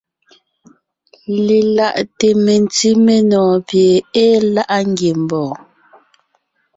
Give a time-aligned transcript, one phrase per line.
[1.45, 3.91] Lelaʼte mentí menɔ̀ɔn pie
[4.23, 5.55] ée láʼa ngiembɔɔn.